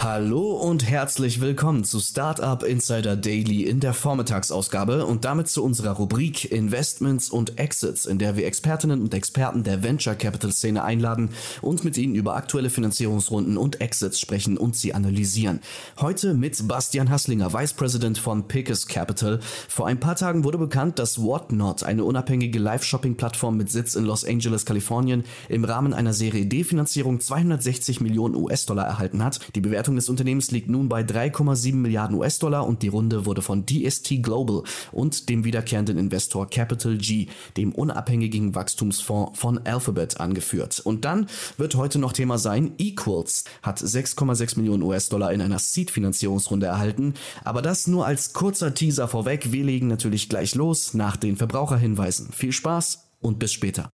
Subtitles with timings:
[0.00, 5.90] Hallo und herzlich willkommen zu Startup Insider Daily in der Vormittagsausgabe und damit zu unserer
[5.90, 11.30] Rubrik Investments und Exits, in der wir Expertinnen und Experten der Venture Capital Szene einladen
[11.62, 15.58] und mit ihnen über aktuelle Finanzierungsrunden und Exits sprechen und sie analysieren.
[15.98, 19.40] Heute mit Bastian Hasslinger, Vice President von Pickus Capital.
[19.68, 24.24] Vor ein paar Tagen wurde bekannt, dass Whatnot, eine unabhängige Live-Shopping-Plattform mit Sitz in Los
[24.24, 29.40] Angeles, Kalifornien, im Rahmen einer Serie D-Finanzierung 260 Millionen US-Dollar erhalten hat.
[29.56, 33.66] Die Bewertung des Unternehmens liegt nun bei 3,7 Milliarden US-Dollar und die Runde wurde von
[33.66, 40.80] DST Global und dem wiederkehrenden Investor Capital G, dem unabhängigen Wachstumsfonds von Alphabet, angeführt.
[40.80, 46.66] Und dann wird heute noch Thema sein, Equals hat 6,6 Millionen US-Dollar in einer Seed-Finanzierungsrunde
[46.66, 47.14] erhalten,
[47.44, 49.52] aber das nur als kurzer Teaser vorweg.
[49.52, 52.32] Wir legen natürlich gleich los nach den Verbraucherhinweisen.
[52.32, 53.90] Viel Spaß und bis später.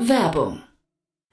[0.00, 0.65] Werbung.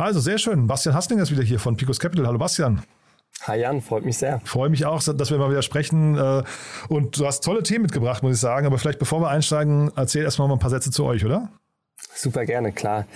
[0.00, 0.66] Also sehr schön.
[0.66, 2.26] Bastian Hasslinger ist wieder hier von Picos Capital.
[2.26, 2.82] Hallo Bastian.
[3.42, 4.40] Hi Jan, freut mich sehr.
[4.44, 6.16] Freue mich auch, dass wir mal wieder sprechen.
[6.16, 6.42] äh,
[6.88, 8.66] Und du hast tolle Themen mitgebracht, muss ich sagen.
[8.66, 11.50] Aber vielleicht bevor wir einsteigen, erzähl erstmal mal ein paar Sätze zu euch, oder?
[12.12, 13.06] Super gerne, klar.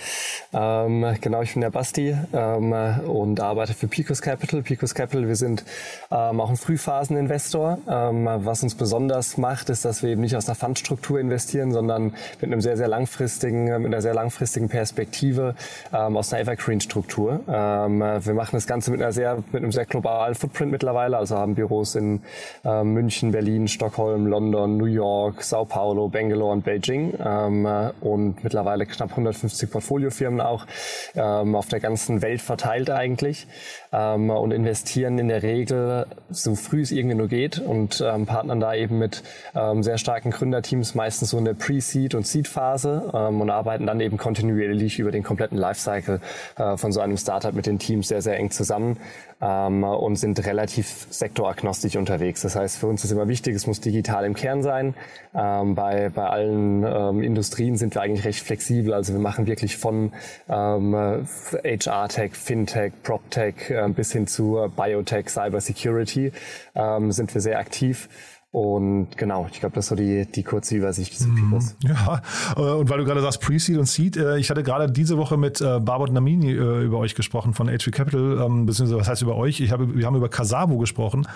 [0.52, 2.72] Ähm, genau, ich bin der Basti ähm,
[3.06, 4.62] und arbeite für Picos Capital.
[4.62, 5.64] Picos Capital, wir sind
[6.10, 7.78] ähm, auch ein Frühphaseninvestor.
[7.90, 12.14] Ähm, was uns besonders macht, ist, dass wir eben nicht aus einer Fundstruktur investieren, sondern
[12.40, 15.56] mit einem sehr, sehr langfristigen, mit einer sehr langfristigen Perspektive
[15.92, 17.40] ähm, aus einer Evergreen-Struktur.
[17.48, 21.36] Ähm, wir machen das Ganze mit einer sehr, mit einem sehr globalen Footprint mittlerweile, also
[21.36, 22.22] haben Büros in
[22.64, 29.10] äh, München, Berlin, Stockholm, London, New York, Sao Paulo, Bangalore und Beijing und mittlerweile knapp
[29.10, 30.66] 150 Portfoliofirmen auch
[31.14, 33.46] ähm, auf der ganzen Welt verteilt eigentlich
[33.92, 38.60] ähm, und investieren in der Regel so früh es irgendwie nur geht und ähm, partnern
[38.60, 39.22] da eben mit
[39.54, 44.00] ähm, sehr starken Gründerteams meistens so in der Pre-Seed und Seed-Phase ähm, und arbeiten dann
[44.00, 46.20] eben kontinuierlich über den kompletten Lifecycle
[46.56, 48.98] äh, von so einem Startup mit den Teams sehr, sehr eng zusammen
[49.40, 52.42] ähm, und sind relativ sektoragnostisch unterwegs.
[52.42, 54.94] Das heißt, für uns ist immer wichtig, es muss digital im Kern sein.
[55.34, 58.73] Ähm, bei, bei allen ähm, Industrien sind wir eigentlich recht flexibel.
[58.90, 60.12] Also wir machen wirklich von
[60.48, 66.32] ähm, HR-Tech, Fintech, PropTech äh, bis hin zu Biotech, Cybersecurity
[66.74, 68.08] ähm, sind wir sehr aktiv.
[68.54, 71.74] Und genau, ich glaube, das ist so die, die kurze Übersicht zu Picos.
[71.82, 72.22] Ja,
[72.56, 75.36] äh, und weil du gerade sagst Pre-Seed und Seed, äh, ich hatte gerade diese Woche
[75.36, 79.22] mit äh, Barbot Namini äh, über euch gesprochen von HV Capital, ähm, beziehungsweise was heißt
[79.22, 79.60] über euch?
[79.60, 81.26] Ich habe, wir haben über Casavo gesprochen.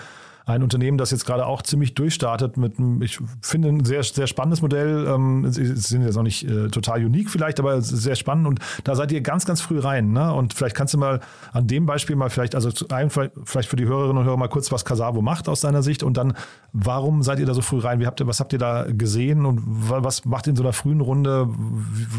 [0.49, 4.25] Ein Unternehmen, das jetzt gerade auch ziemlich durchstartet mit einem, ich finde, ein sehr, sehr
[4.25, 5.05] spannendes Modell.
[5.07, 8.95] Ähm, Sie sind jetzt auch nicht äh, total unique vielleicht, aber sehr spannend und da
[8.95, 10.11] seid ihr ganz, ganz früh rein.
[10.11, 10.33] Ne?
[10.33, 11.19] Und vielleicht kannst du mal
[11.53, 14.71] an dem Beispiel mal vielleicht, also einem, vielleicht für die Hörerinnen und Hörer mal kurz,
[14.71, 16.33] was Casavo macht aus deiner Sicht und dann,
[16.73, 17.99] warum seid ihr da so früh rein?
[17.99, 20.73] Wie habt ihr, was habt ihr da gesehen und wa- was macht in so einer
[20.73, 21.47] frühen Runde,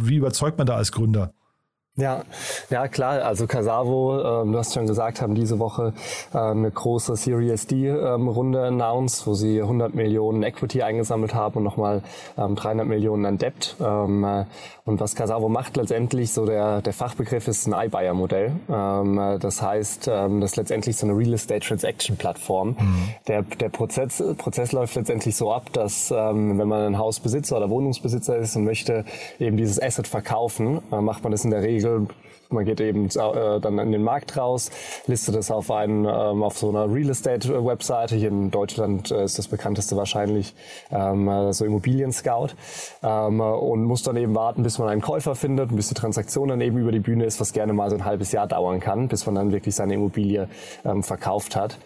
[0.04, 1.32] wie überzeugt man da als Gründer?
[1.97, 2.23] Ja,
[2.71, 3.23] ja klar.
[3.25, 5.93] Also Casavo, ähm, du hast schon gesagt, haben diese Woche
[6.33, 11.57] ähm, eine große Series D ähm, Runde announced, wo sie 100 Millionen Equity eingesammelt haben
[11.57, 12.03] und nochmal
[12.39, 13.75] ähm, 300 Millionen an Debt.
[13.81, 14.45] Ähm, äh,
[14.84, 18.53] und was Casavo macht letztendlich, so der, der Fachbegriff ist ein iBuyer-Modell.
[18.69, 22.77] Ähm, äh, das heißt, ähm, das ist letztendlich so eine Real Estate Transaction Plattform.
[23.27, 27.69] Der, der Prozess, Prozess läuft letztendlich so ab, dass ähm, wenn man ein Hausbesitzer oder
[27.69, 29.04] Wohnungsbesitzer ist und möchte
[29.41, 32.06] eben dieses Asset verkaufen, äh, macht man das in der Regel Regel
[32.53, 34.71] man geht eben äh, dann in den Markt raus,
[35.06, 38.16] listet es auf, einen, ähm, auf so einer Real Estate Webseite.
[38.16, 40.54] Hier in Deutschland äh, ist das bekannteste wahrscheinlich
[40.91, 42.48] ähm, äh, so Immobilien Scout
[43.03, 46.60] ähm, und muss dann eben warten, bis man einen Käufer findet bis die Transaktion dann
[46.60, 49.26] eben über die Bühne ist, was gerne mal so ein halbes Jahr dauern kann, bis
[49.26, 50.48] man dann wirklich seine Immobilie
[50.84, 51.76] ähm, verkauft hat.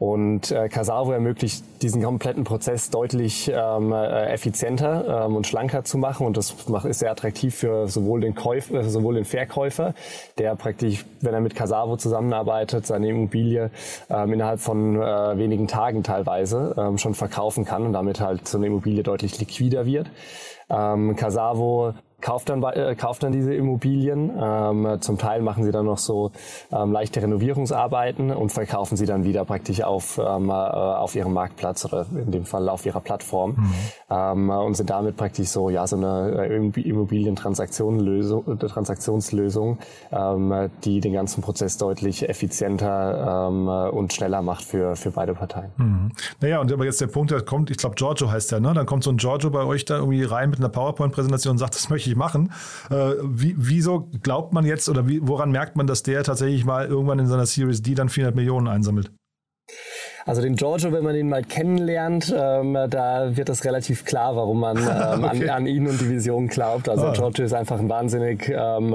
[0.00, 5.98] Und äh, Casavo ermöglicht diesen kompletten Prozess deutlich ähm, äh, effizienter ähm, und schlanker zu
[5.98, 6.26] machen.
[6.26, 9.92] Und das macht, ist sehr attraktiv für sowohl den Käufer, äh, sowohl den Verkäufer,
[10.38, 13.70] der praktisch, wenn er mit Casavo zusammenarbeitet, seine Immobilie
[14.08, 18.56] ähm, innerhalb von äh, wenigen Tagen teilweise ähm, schon verkaufen kann und damit halt so
[18.56, 20.10] eine Immobilie deutlich liquider wird.
[20.70, 24.30] Ähm, Casavo kauft dann, äh, kauft dann diese Immobilien.
[24.40, 26.30] Ähm, zum Teil machen sie dann noch so
[26.72, 31.84] ähm, leichte Renovierungsarbeiten und verkaufen sie dann wieder praktisch auf, ähm, äh, auf ihrem Marktplatz
[31.84, 33.74] oder in dem Fall auf ihrer Plattform mhm.
[34.10, 39.78] ähm, und sind damit praktisch so ja so eine äh, Immobilientransaktionslösung, Transaktionslösung,
[40.12, 45.70] ähm, die den ganzen Prozess deutlich effizienter ähm, und schneller macht für, für beide Parteien.
[45.76, 46.12] Mhm.
[46.40, 48.72] Naja, und aber jetzt der Punkt, der kommt, ich glaube Giorgio heißt der, ne?
[48.74, 51.74] Dann kommt so ein Giorgio bei euch da irgendwie rein mit einer PowerPoint-Präsentation und sagt,
[51.74, 52.52] das möchte ich machen.
[52.90, 56.86] Äh, wie, wieso glaubt man jetzt oder wie, woran merkt man, dass der tatsächlich mal
[56.86, 59.10] irgendwann in seiner Series D dann 400 Millionen einsammelt?
[60.26, 64.60] Also den Giorgio, wenn man ihn mal kennenlernt, ähm, da wird das relativ klar, warum
[64.60, 65.48] man ähm, okay.
[65.48, 66.88] an, an, ihn und die Vision glaubt.
[66.88, 67.12] Also ah.
[67.12, 68.94] Giorgio ist einfach ein wahnsinnig, ähm,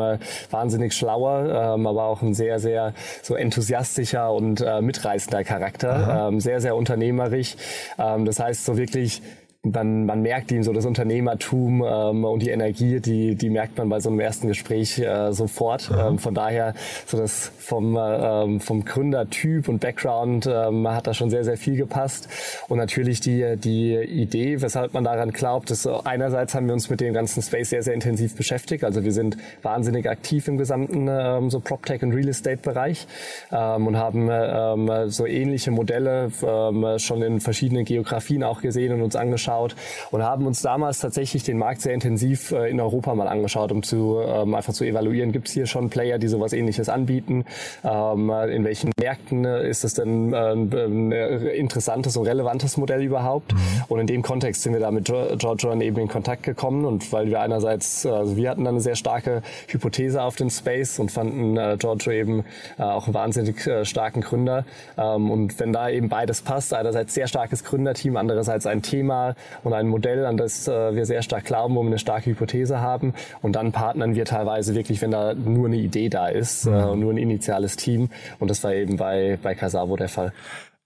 [0.52, 6.28] wahnsinnig schlauer, ähm, aber auch ein sehr, sehr so enthusiastischer und äh, mitreißender Charakter.
[6.30, 7.56] Ähm, sehr, sehr unternehmerisch.
[7.98, 9.22] Ähm, das heißt so wirklich
[9.66, 13.90] man, man merkt ihm so das Unternehmertum ähm, und die Energie, die, die merkt man
[13.90, 15.90] bei so einem ersten Gespräch äh, sofort.
[15.96, 16.74] Ähm, von daher,
[17.06, 21.76] so das vom, ähm, vom Gründertyp und Background ähm, hat da schon sehr, sehr viel
[21.76, 22.28] gepasst.
[22.68, 27.02] Und natürlich die, die Idee, weshalb man daran glaubt, ist einerseits haben wir uns mit
[27.02, 28.84] dem ganzen Space sehr, sehr intensiv beschäftigt.
[28.84, 33.08] Also wir sind wahnsinnig aktiv im gesamten ähm, so PropTech und Real Estate Bereich
[33.52, 39.02] ähm, und haben ähm, so ähnliche Modelle ähm, schon in verschiedenen Geografien auch gesehen und
[39.02, 39.76] uns angeschaut angeschaut
[40.12, 43.84] und haben uns damals tatsächlich den Markt sehr intensiv äh, in Europa mal angeschaut, um
[43.84, 47.46] zu ähm, einfach zu evaluieren, gibt es hier schon Player, die sowas ähnliches anbieten?
[47.84, 53.54] Ähm, in welchen Märkten äh, ist das denn äh, ein interessantes und relevantes Modell überhaupt?
[53.54, 53.60] Mhm.
[53.88, 57.28] Und in dem Kontext sind wir da mit Giorgio eben in Kontakt gekommen und weil
[57.28, 61.58] wir einerseits, also wir hatten dann eine sehr starke Hypothese auf den Space und fanden
[61.58, 62.46] äh, Giorgio eben
[62.78, 64.66] äh, auch einen wahnsinnig äh, starken Gründer.
[64.98, 69.74] Ähm, und wenn da eben beides passt, einerseits sehr starkes Gründerteam, andererseits ein Thema, und
[69.74, 73.14] ein Modell, an das äh, wir sehr stark glauben, wo wir eine starke Hypothese haben.
[73.42, 77.00] Und dann partnern wir teilweise wirklich, wenn da nur eine Idee da ist, äh, mhm.
[77.00, 78.10] nur ein initiales Team.
[78.40, 80.34] Und das war eben bei, bei Casavo der Fall.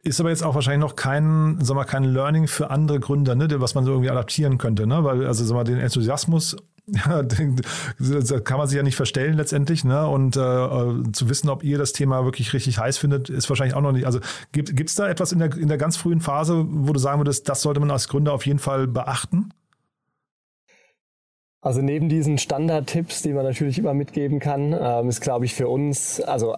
[0.01, 3.47] Ist aber jetzt auch wahrscheinlich noch kein, sag mal, kein Learning für andere Gründer, ne,
[3.59, 5.03] was man so irgendwie adaptieren könnte, ne?
[5.03, 6.55] Weil, also sag mal, den Enthusiasmus
[7.99, 9.83] da kann man sich ja nicht verstellen letztendlich.
[9.83, 10.07] Ne?
[10.07, 13.75] Und äh, äh, zu wissen, ob ihr das Thema wirklich richtig heiß findet, ist wahrscheinlich
[13.75, 14.05] auch noch nicht.
[14.05, 14.19] Also
[14.51, 17.49] gibt es da etwas in der, in der ganz frühen Phase, wo du sagen würdest,
[17.49, 19.51] das sollte man als Gründer auf jeden Fall beachten?
[21.61, 25.67] Also neben diesen Standardtipps, die man natürlich immer mitgeben kann, ähm, ist, glaube ich, für
[25.67, 26.55] uns, also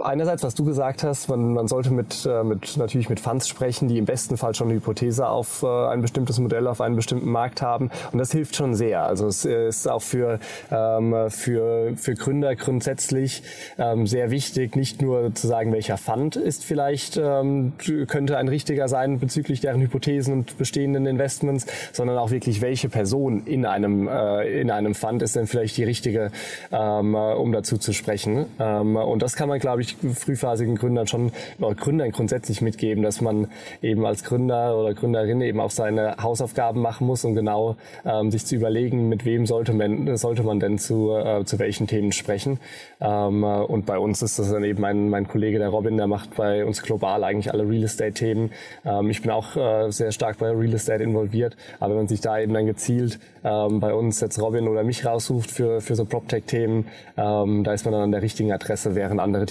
[0.00, 3.88] einerseits, was du gesagt hast, man, man sollte mit, äh, mit, natürlich mit Funds sprechen,
[3.88, 7.30] die im besten Fall schon eine Hypothese auf äh, ein bestimmtes Modell, auf einen bestimmten
[7.30, 7.90] Markt haben.
[8.10, 9.04] Und das hilft schon sehr.
[9.04, 10.38] Also es ist auch für,
[10.70, 13.42] ähm, für, für Gründer grundsätzlich
[13.78, 17.74] ähm, sehr wichtig, nicht nur zu sagen, welcher Fund ist vielleicht, ähm,
[18.06, 23.42] könnte ein richtiger sein bezüglich deren Hypothesen und bestehenden Investments, sondern auch wirklich, welche Person
[23.44, 26.30] in einem, äh, in einem Fund ist denn vielleicht die richtige,
[26.70, 28.46] ähm, um dazu zu sprechen.
[28.58, 33.02] Ähm, und das kann man, glaube ich, ich, frühphasigen Gründern schon, oder Gründern grundsätzlich mitgeben,
[33.02, 33.48] dass man
[33.82, 38.46] eben als Gründer oder Gründerin eben auch seine Hausaufgaben machen muss, um genau ähm, sich
[38.46, 42.58] zu überlegen, mit wem sollte man, sollte man denn zu, äh, zu welchen Themen sprechen.
[43.00, 46.06] Ähm, äh, und bei uns ist das dann eben mein, mein Kollege, der Robin, der
[46.06, 48.50] macht bei uns global eigentlich alle Real Estate-Themen.
[48.84, 52.20] Ähm, ich bin auch äh, sehr stark bei Real Estate involviert, aber wenn man sich
[52.20, 56.04] da eben dann gezielt ähm, bei uns jetzt Robin oder mich raussucht für, für so
[56.04, 56.86] PropTech-Themen,
[57.16, 59.46] ähm, da ist man dann an der richtigen Adresse, während andere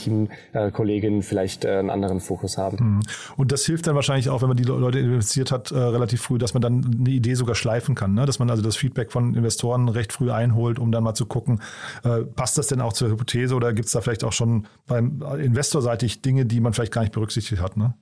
[0.54, 2.96] Äh, Kolleginnen vielleicht äh, einen anderen Fokus haben.
[2.96, 3.02] Mhm.
[3.38, 6.38] Und das hilft dann wahrscheinlich auch, wenn man die Leute investiert hat, äh, relativ früh,
[6.38, 8.26] dass man dann eine Idee sogar schleifen kann, ne?
[8.26, 11.62] dass man also das Feedback von Investoren recht früh einholt, um dann mal zu gucken,
[12.04, 15.22] äh, passt das denn auch zur Hypothese oder gibt es da vielleicht auch schon beim
[15.22, 17.78] äh, Investorseitig Dinge, die man vielleicht gar nicht berücksichtigt hat?
[17.78, 17.94] Ne?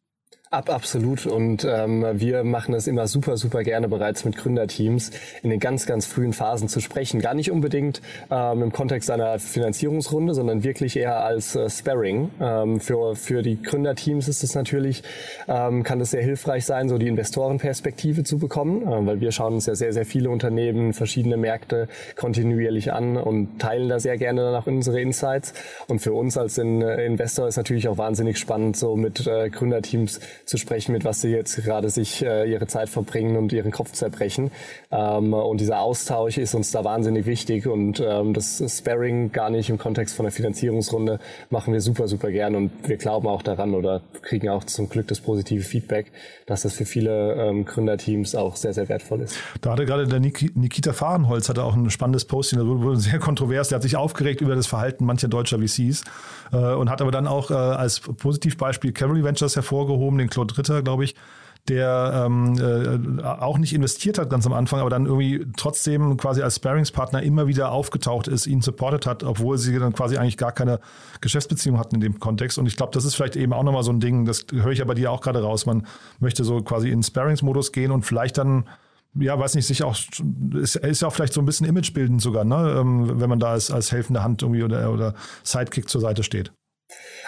[0.52, 1.28] Ab, absolut.
[1.28, 5.12] Und ähm, wir machen es immer super, super gerne bereits mit Gründerteams
[5.44, 7.20] in den ganz, ganz frühen Phasen zu sprechen.
[7.20, 8.02] Gar nicht unbedingt
[8.32, 12.32] ähm, im Kontext einer Finanzierungsrunde, sondern wirklich eher als äh, Sparring.
[12.42, 15.04] Ähm, für, für die Gründerteams ist es natürlich,
[15.48, 19.54] ähm, kann es sehr hilfreich sein, so die Investorenperspektive zu bekommen, äh, weil wir schauen
[19.54, 24.42] uns ja sehr, sehr viele Unternehmen, verschiedene Märkte kontinuierlich an und teilen da sehr gerne
[24.42, 25.54] dann auch unsere Insights.
[25.88, 29.52] Und für uns als in, äh, Investor ist natürlich auch wahnsinnig spannend, so mit äh,
[29.52, 33.72] Gründerteams zu sprechen, mit was sie jetzt gerade sich äh, ihre Zeit verbringen und ihren
[33.72, 34.50] Kopf zerbrechen.
[34.90, 39.70] Ähm, und dieser Austausch ist uns da wahnsinnig wichtig und ähm, das Sparring gar nicht
[39.70, 41.20] im Kontext von der Finanzierungsrunde
[41.52, 45.08] machen wir super, super gern und wir glauben auch daran oder kriegen auch zum Glück
[45.08, 46.12] das positive Feedback,
[46.48, 49.38] dass das für viele ähm, Gründerteams auch sehr, sehr wertvoll ist.
[49.62, 53.70] Da hatte gerade der Nikita Fahrenholz hatte auch ein spannendes Posting, das wurde sehr kontrovers,
[53.70, 56.04] der hat sich aufgeregt über das Verhalten mancher deutscher VCs
[56.52, 60.82] äh, und hat aber dann auch äh, als Positivbeispiel Cavalry Ventures hervorgehoben, den Claude Ritter,
[60.82, 61.16] glaube ich,
[61.68, 66.42] der ähm, äh, auch nicht investiert hat ganz am Anfang, aber dann irgendwie trotzdem quasi
[66.42, 70.52] als Sparingspartner immer wieder aufgetaucht ist, ihn supportet hat, obwohl sie dann quasi eigentlich gar
[70.52, 70.80] keine
[71.22, 72.58] Geschäftsbeziehung hatten in dem Kontext.
[72.58, 74.80] Und ich glaube, das ist vielleicht eben auch nochmal so ein Ding, das höre ich
[74.80, 75.66] ja bei dir auch gerade raus.
[75.66, 75.86] Man
[76.20, 78.64] möchte so quasi in Sparingsmodus gehen und vielleicht dann
[79.16, 79.98] ja, weiß nicht, sich auch,
[80.54, 82.78] ist, ist ja auch vielleicht so ein bisschen imagebildend sogar, ne?
[82.80, 86.52] Ähm, wenn man da als, als helfende Hand irgendwie oder, oder Sidekick zur Seite steht.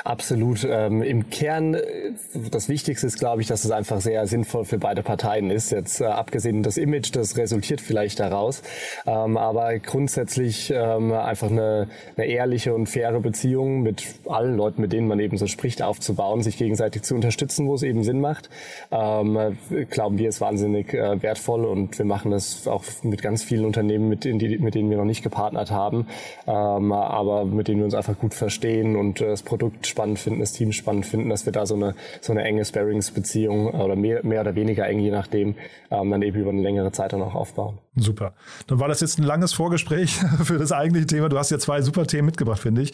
[0.04, 0.68] Absolut.
[0.68, 2.14] Ähm, Im Kern, äh,
[2.50, 5.72] das Wichtigste ist, glaube ich, dass es einfach sehr sinnvoll für beide Parteien ist.
[5.72, 8.64] Jetzt äh, abgesehen das Image, das resultiert vielleicht daraus.
[9.06, 11.88] Ähm, aber grundsätzlich ähm, einfach eine,
[12.18, 16.42] eine ehrliche und faire Beziehung mit allen Leuten, mit denen man eben so spricht, aufzubauen,
[16.42, 18.50] sich gegenseitig zu unterstützen, wo es eben Sinn macht.
[18.92, 19.58] Ähm,
[19.90, 24.10] glauben wir, ist wahnsinnig äh, wertvoll und wir machen das auch mit ganz vielen Unternehmen,
[24.10, 26.08] mit, die, mit denen wir noch nicht gepartnert haben,
[26.48, 30.54] ähm, aber mit denen wir uns einfach gut verstehen und äh, Produkt spannend finden, das
[30.54, 34.40] Team spannend finden, dass wir da so eine, so eine enge Sparings-Beziehung oder mehr, mehr
[34.40, 35.56] oder weniger eng, je nachdem,
[35.90, 37.80] ähm, dann eben über eine längere Zeit dann auch aufbauen.
[37.98, 38.34] Super.
[38.68, 40.14] Dann war das jetzt ein langes Vorgespräch
[40.46, 41.28] für das eigentliche Thema.
[41.28, 42.94] Du hast ja zwei super Themen mitgebracht, finde ich.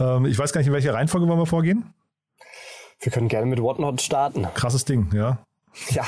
[0.00, 1.92] Ähm, ich weiß gar nicht, in welcher Reihenfolge wollen wir vorgehen?
[3.00, 4.46] Wir können gerne mit Whatnot starten.
[4.54, 5.44] Krasses Ding, ja.
[5.90, 6.04] Ja,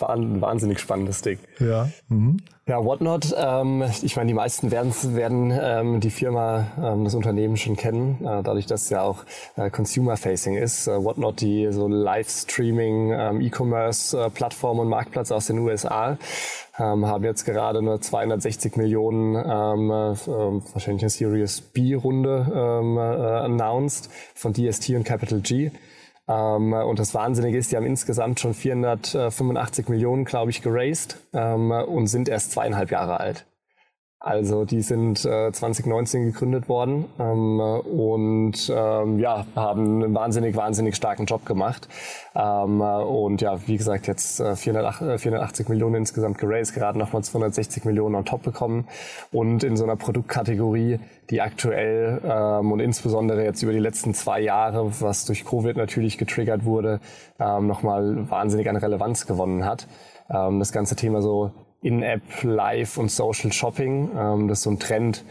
[0.00, 1.38] war ein wahnsinnig spannendes Ding.
[1.60, 1.88] Ja.
[2.08, 2.38] Mhm.
[2.66, 7.58] Ja, Whatnot, ähm, ich meine, die meisten werden, werden ähm, die Firma, ähm, das Unternehmen
[7.58, 9.24] schon kennen, äh, dadurch, dass es ja auch
[9.56, 10.86] äh, Consumer-Facing ist.
[10.86, 16.16] Äh, Whatnot, die so Livestreaming, ähm, E-Commerce-Plattform und Marktplatz aus den USA,
[16.78, 22.96] ähm, haben jetzt gerade eine 260 Millionen, ähm, äh, äh, wahrscheinlich eine Series B-Runde ähm,
[22.96, 25.70] äh, announced von DST und Capital G.
[26.28, 31.70] Ähm, und das Wahnsinnige ist, die haben insgesamt schon 485 Millionen, glaube ich, geraced ähm,
[31.70, 33.46] und sind erst zweieinhalb Jahre alt.
[34.24, 40.96] Also die sind äh, 2019 gegründet worden ähm, und ähm, ja, haben einen wahnsinnig, wahnsinnig
[40.96, 41.88] starken Job gemacht.
[42.34, 47.22] Ähm, und ja, wie gesagt, jetzt äh, 408, 480 äh, Millionen insgesamt geraced, gerade nochmal
[47.22, 48.88] 260 Millionen on top bekommen.
[49.30, 54.40] Und in so einer Produktkategorie, die aktuell ähm, und insbesondere jetzt über die letzten zwei
[54.40, 57.00] Jahre, was durch Covid natürlich getriggert wurde,
[57.38, 59.86] ähm, nochmal wahnsinnig an Relevanz gewonnen hat.
[60.30, 61.50] Ähm, das ganze Thema so
[61.84, 64.10] in-App, Live und Social Shopping.
[64.16, 65.24] Ähm, das ist so ein Trend,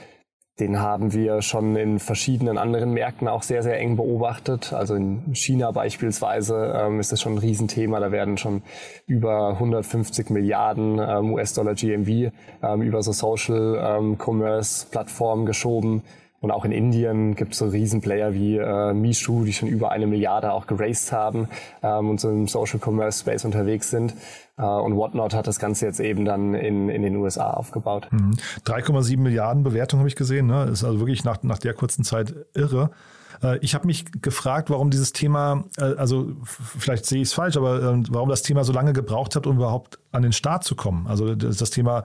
[0.60, 4.72] den haben wir schon in verschiedenen anderen Märkten auch sehr, sehr eng beobachtet.
[4.72, 8.00] Also in China beispielsweise ähm, ist das schon ein Riesenthema.
[8.00, 8.62] Da werden schon
[9.08, 12.32] über 150 Milliarden ähm, US-Dollar GMV
[12.62, 16.04] ähm, über so Social ähm, Commerce Plattformen geschoben.
[16.40, 20.08] Und auch in Indien gibt es so Riesenplayer wie äh, Mishu, die schon über eine
[20.08, 21.48] Milliarde auch geraced haben
[21.82, 24.14] ähm, und so im Social Commerce Space unterwegs sind.
[24.58, 28.08] Äh, und Whatnot hat das Ganze jetzt eben dann in, in den USA aufgebaut.
[28.12, 28.36] Mhm.
[28.66, 30.48] 3,7 Milliarden Bewertung habe ich gesehen.
[30.48, 30.66] Ne?
[30.66, 32.92] Ist also wirklich nach, nach der kurzen Zeit irre.
[33.42, 37.58] Äh, ich habe mich gefragt, warum dieses Thema, äh, also vielleicht sehe ich es falsch,
[37.58, 40.76] aber ähm, warum das Thema so lange gebraucht hat, um überhaupt an den Start zu
[40.76, 41.08] kommen.
[41.08, 42.04] Also das Thema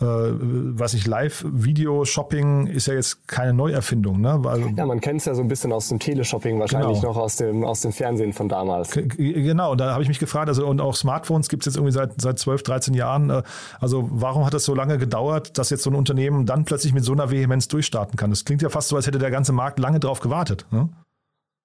[0.00, 4.20] äh, weiß ich, Live-Video-Shopping ist ja jetzt keine Neuerfindung.
[4.20, 4.36] Ne?
[4.38, 7.14] Weil, ja, man kennt es ja so ein bisschen aus dem Teleshopping, wahrscheinlich genau.
[7.14, 8.90] noch aus dem, aus dem Fernsehen von damals.
[8.92, 11.87] Genau, und da habe ich mich gefragt, also und auch Smartphones gibt es jetzt irgendwie
[11.90, 13.30] seit, seit 12, 13 Jahren.
[13.30, 13.42] Äh,
[13.80, 17.04] also warum hat es so lange gedauert, dass jetzt so ein Unternehmen dann plötzlich mit
[17.04, 18.30] so einer Vehemenz durchstarten kann?
[18.30, 20.66] Das klingt ja fast so, als hätte der ganze Markt lange drauf gewartet.
[20.70, 20.88] Ne?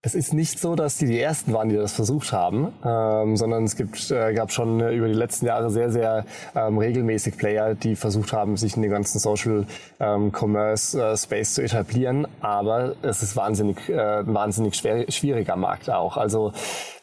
[0.05, 3.63] Es ist nicht so, dass die die ersten waren, die das versucht haben, ähm, sondern
[3.63, 7.95] es gibt, äh, gab schon über die letzten Jahre sehr, sehr ähm, regelmäßig Player, die
[7.95, 9.65] versucht haben, sich in den ganzen Social
[10.01, 12.27] ähm, Commerce äh, Space zu etablieren.
[12.41, 16.17] Aber es ist wahnsinnig, äh, wahnsinnig schwer, schwieriger Markt auch.
[16.17, 16.51] Also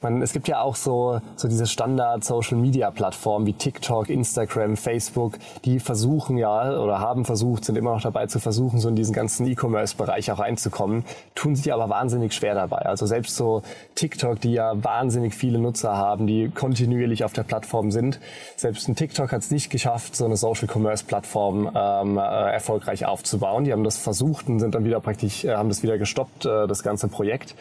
[0.02, 4.76] man, es gibt ja auch so, so diese Standard Social Media Plattformen wie TikTok, Instagram,
[4.76, 8.96] Facebook, die versuchen ja oder haben versucht, sind immer noch dabei zu versuchen, so in
[8.96, 11.04] diesen ganzen E-Commerce Bereich auch reinzukommen,
[11.34, 12.89] tun sich aber wahnsinnig schwer dabei.
[12.90, 13.62] Also selbst so
[13.94, 18.20] TikTok, die ja wahnsinnig viele Nutzer haben, die kontinuierlich auf der Plattform sind,
[18.56, 23.06] selbst ein TikTok hat es nicht geschafft, so eine Social Commerce Plattform ähm, äh, erfolgreich
[23.06, 23.64] aufzubauen.
[23.64, 26.66] Die haben das versucht und sind dann wieder praktisch, äh, haben das wieder gestoppt, äh,
[26.66, 27.54] das ganze Projekt,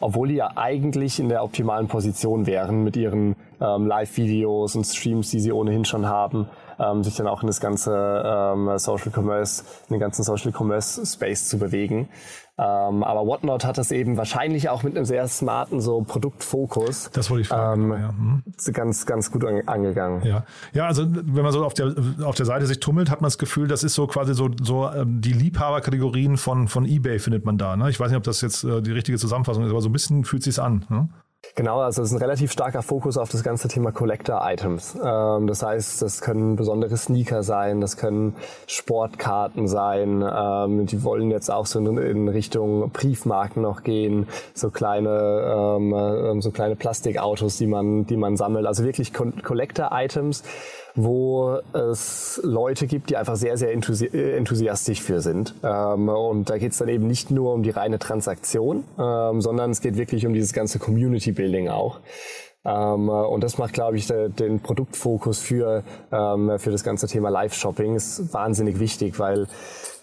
[0.00, 5.30] obwohl die ja eigentlich in der optimalen Position wären mit ihren ähm, Live-Videos und Streams,
[5.30, 9.64] die sie ohnehin schon haben ähm, sich dann auch in das ganze ähm, Social Commerce,
[9.88, 12.08] in den ganzen Social Commerce Space zu bewegen.
[12.58, 17.10] Ähm, aber Whatnot hat das eben wahrscheinlich auch mit einem sehr smarten so Produktfokus.
[17.12, 17.84] Das wollte ich fragen.
[17.84, 18.08] Ähm, ja.
[18.08, 18.42] hm.
[18.72, 20.24] Ganz, ganz gut an, angegangen.
[20.24, 20.44] Ja.
[20.72, 23.36] ja, also wenn man so auf der, auf der Seite sich tummelt, hat man das
[23.36, 27.58] Gefühl, das ist so quasi so, so ähm, die Liebhaberkategorien von, von eBay findet man
[27.58, 27.76] da.
[27.76, 27.90] Ne?
[27.90, 30.24] Ich weiß nicht, ob das jetzt äh, die richtige Zusammenfassung ist, aber so ein bisschen
[30.24, 30.86] fühlt sich an.
[30.88, 31.10] Ne?
[31.54, 34.98] Genau, also es ist ein relativ starker Fokus auf das ganze Thema Collector-Items.
[35.02, 38.36] Ähm, das heißt, das können besondere Sneaker sein, das können
[38.66, 40.22] Sportkarten sein.
[40.22, 46.50] Ähm, die wollen jetzt auch so in, Richtung Briefmarken noch gehen, so kleine, ähm, so
[46.50, 48.66] kleine Plastikautos, die man, die man sammelt.
[48.66, 50.42] Also wirklich Collector-Items
[50.96, 55.54] wo es Leute gibt, die einfach sehr, sehr enthusi enthusiastisch für sind.
[55.62, 59.70] Ähm, und da geht es dann eben nicht nur um die reine Transaktion, ähm, sondern
[59.70, 62.00] es geht wirklich um dieses ganze Community Building auch.
[62.64, 67.28] Ähm, und das macht, glaube ich, de, den Produktfokus für, ähm, für das ganze Thema
[67.28, 69.46] Live-Shopping ist wahnsinnig wichtig, weil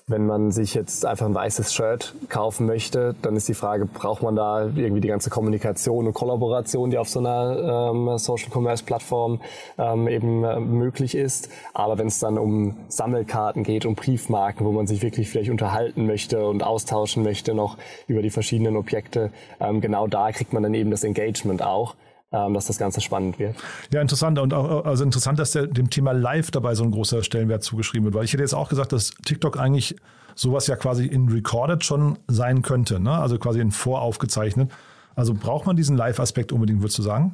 [0.05, 4.21] wenn man sich jetzt einfach ein weißes Shirt kaufen möchte, dann ist die Frage, braucht
[4.21, 8.83] man da irgendwie die ganze Kommunikation und Kollaboration, die auf so einer ähm, Social Commerce
[8.83, 9.39] Plattform
[9.77, 11.49] ähm, eben äh, möglich ist.
[11.73, 16.05] Aber wenn es dann um Sammelkarten geht, um Briefmarken, wo man sich wirklich vielleicht unterhalten
[16.05, 19.31] möchte und austauschen möchte noch über die verschiedenen Objekte,
[19.61, 21.95] ähm, genau da kriegt man dann eben das Engagement auch
[22.33, 23.55] dass das Ganze spannend wird.
[23.91, 27.23] Ja, interessant und auch also interessant, dass der, dem Thema Live dabei so ein großer
[27.23, 29.95] Stellenwert zugeschrieben wird, weil ich hätte jetzt auch gesagt, dass TikTok eigentlich
[30.35, 33.11] sowas ja quasi in Recorded schon sein könnte, ne?
[33.11, 34.71] also quasi in voraufgezeichnet.
[35.15, 37.33] Also braucht man diesen Live-Aspekt unbedingt, würdest du sagen?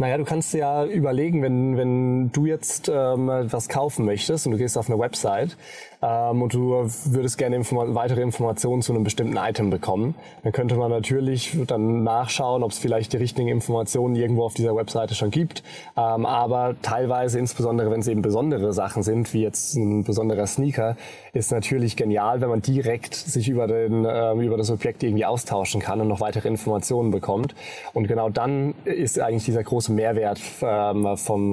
[0.00, 4.58] Naja, du kannst ja überlegen, wenn, wenn du jetzt ähm, was kaufen möchtest und du
[4.58, 5.56] gehst auf eine Website
[6.02, 10.14] ähm, und du würdest gerne Inform weitere Informationen zu einem bestimmten Item bekommen,
[10.44, 14.76] dann könnte man natürlich dann nachschauen, ob es vielleicht die richtigen Informationen irgendwo auf dieser
[14.76, 15.64] Webseite schon gibt.
[15.96, 20.96] Ähm, aber teilweise, insbesondere wenn es eben besondere Sachen sind, wie jetzt ein besonderer Sneaker,
[21.32, 25.80] ist natürlich genial, wenn man direkt sich über, den, ähm, über das Objekt irgendwie austauschen
[25.80, 27.56] kann und noch weitere Informationen bekommt.
[27.94, 31.52] Und genau dann ist eigentlich dieser große große Mehrwert ähm, vom,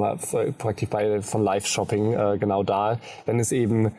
[0.58, 3.92] praktisch bei, von Live-Shopping äh, genau da, wenn es eben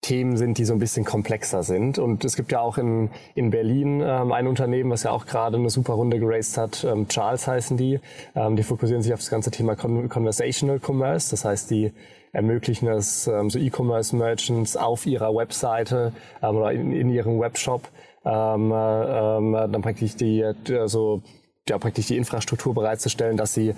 [0.00, 1.98] Themen sind, die so ein bisschen komplexer sind.
[1.98, 5.56] Und es gibt ja auch in, in Berlin ähm, ein Unternehmen, was ja auch gerade
[5.56, 6.84] eine super Runde geraced hat.
[6.84, 7.98] Ähm, Charles heißen die.
[8.36, 11.30] Ähm, die fokussieren sich auf das ganze Thema Con Conversational Commerce.
[11.30, 11.92] Das heißt, die
[12.32, 17.82] ermöglichen es ähm, so E-Commerce-Merchants auf ihrer Webseite ähm, oder in, in ihrem Webshop
[18.24, 21.22] ähm, äh, ähm, dann praktisch die, also
[21.68, 23.74] ja, praktisch die Infrastruktur bereitzustellen, dass sie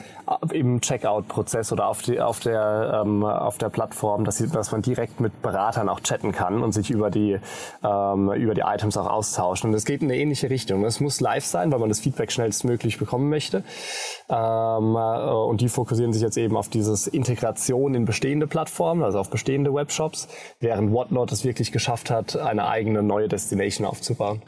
[0.53, 4.83] im Checkout-Prozess oder auf, die, auf, der, ähm, auf der Plattform, dass, sie, dass man
[4.83, 7.39] direkt mit Beratern auch chatten kann und sich über die,
[7.83, 9.71] ähm, über die Items auch austauschen.
[9.71, 10.85] Und es geht in eine ähnliche Richtung.
[10.85, 13.65] Es muss live sein, weil man das Feedback schnellstmöglich bekommen möchte.
[14.29, 19.19] Ähm, äh, und die fokussieren sich jetzt eben auf dieses Integration in bestehende Plattformen, also
[19.19, 20.29] auf bestehende Webshops,
[20.61, 24.43] während Whatnot es wirklich geschafft hat, eine eigene neue Destination aufzubauen.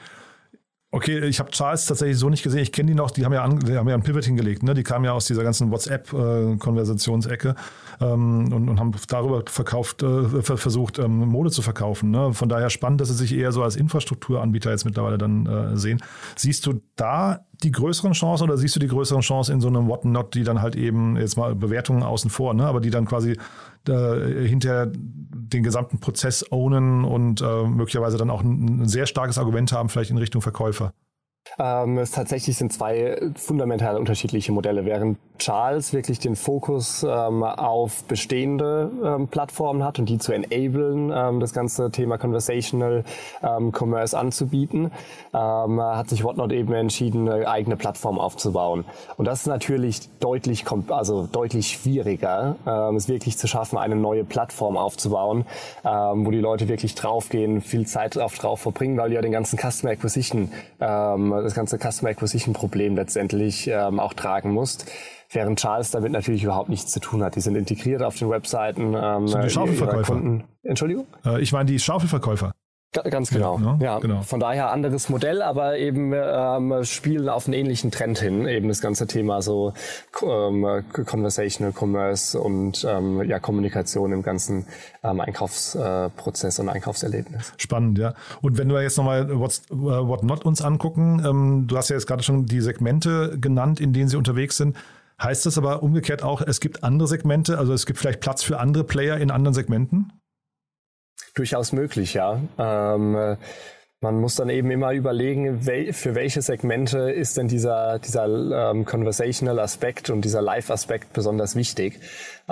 [0.95, 2.61] Okay, ich habe Charles tatsächlich so nicht gesehen.
[2.61, 4.63] Ich kenne die noch, die haben ja, an, die haben ja ein Pivot hingelegt.
[4.63, 4.75] Ne?
[4.75, 7.55] Die kamen ja aus dieser ganzen WhatsApp-Konversationsecke
[8.03, 12.11] ähm, und, und, haben darüber verkauft, äh, versucht, ähm, Mode zu verkaufen.
[12.11, 12.35] Ne?
[12.35, 16.03] Von daher spannend, dass sie sich eher so als Infrastrukturanbieter jetzt mittlerweile dann äh, sehen.
[16.37, 19.89] Siehst du da die größeren Chancen oder siehst du die größeren Chancen in so einem
[19.89, 22.67] Whatnot, die dann halt eben, jetzt mal Bewertungen außen vor, ne?
[22.67, 23.39] aber die dann quasi
[23.89, 29.39] äh, hinterher den gesamten Prozess ownen und äh, möglicherweise dann auch ein, ein sehr starkes
[29.39, 30.95] Argument haben, vielleicht in Richtung Verkäufer?
[31.59, 34.85] Ähm, es tatsächlich sind zwei fundamental unterschiedliche Modelle.
[34.85, 41.13] Während Charles wirklich den Fokus ähm, auf bestehende ähm, Plattformen hat und die zu enablen,
[41.15, 43.05] ähm, das ganze Thema Conversational
[43.43, 44.93] ähm, Commerce anzubieten,
[45.35, 48.85] ähm, hat sich Whatnot eben entschieden, eine eigene Plattform aufzubauen.
[49.17, 52.57] Und das ist natürlich deutlich, also deutlich schwieriger,
[52.97, 55.45] es wirklich zu schaffen, eine neue Plattform aufzubauen,
[55.83, 59.93] wo die Leute wirklich draufgehen, viel Zeit auf drauf verbringen, weil ja den ganzen Customer
[59.93, 60.53] Acquisition
[61.41, 64.91] das ganze Customer Acquisition Problem letztendlich ähm, auch tragen musst.
[65.31, 67.37] Während Charles damit natürlich überhaupt nichts zu tun hat.
[67.37, 68.95] Die sind integriert auf den Webseiten.
[68.95, 70.43] Ähm, sind die Schaufelverkäufer?
[70.63, 71.07] Entschuldigung?
[71.25, 72.53] Äh, ich meine die Schaufelverkäufer.
[72.93, 73.59] Ganz genau.
[73.59, 73.79] Ja, ne?
[73.81, 74.21] ja, genau.
[74.21, 78.47] Von daher anderes Modell, aber eben ähm, spielen auf einen ähnlichen Trend hin.
[78.47, 79.73] Eben das ganze Thema so
[80.23, 84.67] ähm, Conversational Commerce und ähm, ja Kommunikation im ganzen
[85.03, 87.55] ähm, Einkaufsprozess und Einkaufserlebnis.
[87.57, 88.13] Spannend, ja.
[88.43, 91.97] Und wenn wir jetzt nochmal What's, uh, What Not uns angucken, ähm, du hast ja
[91.97, 94.77] jetzt gerade schon die Segmente genannt, in denen sie unterwegs sind.
[95.23, 98.61] Heißt das aber umgekehrt auch, es gibt andere Segmente, also es gibt vielleicht Platz für
[98.61, 100.13] andere Player in anderen Segmenten?
[101.35, 102.41] Durchaus möglich, ja.
[102.59, 103.37] Ähm,
[104.03, 108.27] man muss dann eben immer überlegen, wel für welche Segmente ist denn dieser, dieser
[108.73, 112.01] ähm, Conversational Aspekt und dieser Live-Aspekt besonders wichtig.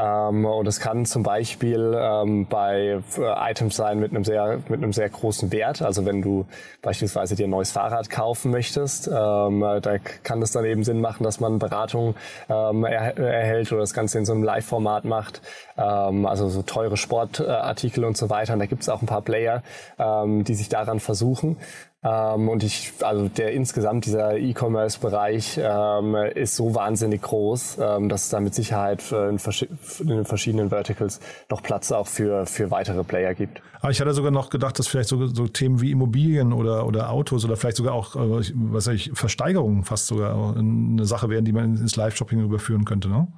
[0.01, 4.83] Ähm, und es kann zum Beispiel ähm, bei äh, Items sein mit einem sehr mit
[4.83, 5.83] einem sehr großen Wert.
[5.83, 6.47] Also wenn du
[6.83, 11.25] beispielsweise dir ein neues Fahrrad kaufen möchtest, ähm, da kann es dann eben Sinn machen,
[11.25, 12.15] dass man Beratung
[12.49, 15.43] ähm, er erhält oder das Ganze in so einem Live-Format macht.
[15.77, 18.55] Ähm, also so teure Sportartikel und so weiter.
[18.55, 19.63] Und da gibt es auch ein paar Player,
[19.99, 21.57] ähm, die sich daran versuchen.
[22.03, 28.25] Ähm, und ich, also der insgesamt dieser E-Commerce-Bereich ähm, ist so wahnsinnig groß, ähm, dass
[28.25, 29.63] es da mit Sicherheit in, vers
[30.01, 33.61] in, den verschiedenen Verticals noch Platz auch für, für weitere Player gibt.
[33.81, 37.11] Aber ich hatte sogar noch gedacht, dass vielleicht so, so Themen wie Immobilien oder, oder
[37.11, 41.45] Autos oder vielleicht sogar auch, äh, was weiß ich, Versteigerungen fast sogar eine Sache wären,
[41.45, 43.29] die man ins Live-Shopping überführen könnte, ne?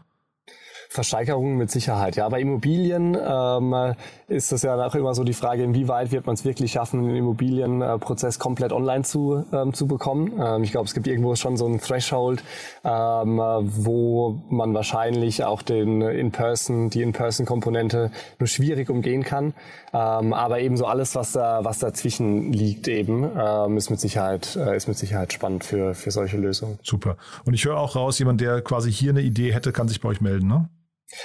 [0.93, 2.17] Versteigerungen mit Sicherheit.
[2.17, 3.95] Ja, bei Immobilien ähm,
[4.29, 7.17] ist das ja auch immer so die Frage, inwieweit wird man es wirklich schaffen, den
[7.17, 10.33] Immobilienprozess komplett online zu, ähm, zu bekommen.
[10.39, 12.43] Ähm, ich glaube, es gibt irgendwo schon so ein Threshold,
[12.85, 19.55] ähm, wo man wahrscheinlich auch den In-Person, die In-Person-Komponente nur schwierig umgehen kann.
[19.95, 24.57] Ähm, aber eben so alles, was da, was dazwischen liegt eben, ähm, ist mit Sicherheit,
[24.57, 26.79] äh, ist mit Sicherheit spannend für, für solche Lösungen.
[26.83, 27.17] Super.
[27.47, 30.11] Und ich höre auch raus, jemand, der quasi hier eine Idee hätte, kann sich bei
[30.11, 30.69] euch melden, ne?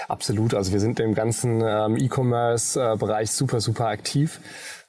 [0.08, 0.54] Absolut.
[0.54, 4.40] Also wir sind im ganzen ähm, E-Commerce-Bereich super, super aktiv.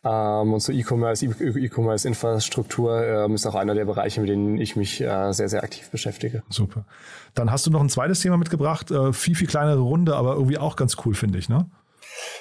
[0.05, 5.01] Ähm, und so E-Commerce, E-Commerce-Infrastruktur ähm, ist auch einer der Bereiche, mit denen ich mich
[5.01, 6.43] äh, sehr, sehr aktiv beschäftige.
[6.49, 6.85] Super.
[7.35, 8.91] Dann hast du noch ein zweites Thema mitgebracht.
[8.91, 11.67] Äh, viel, viel kleinere Runde, aber irgendwie auch ganz cool, finde ich, ne?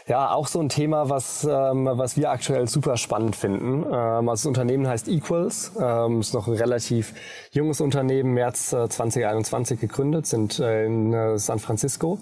[0.08, 3.84] Ja, auch so ein Thema, was, ähm, was wir aktuell super spannend finden.
[3.84, 7.14] Ähm, also das Unternehmen heißt Equals, ähm, ist noch ein relativ
[7.52, 12.20] junges Unternehmen, März äh, 2021 gegründet, sind äh, in äh, San Francisco.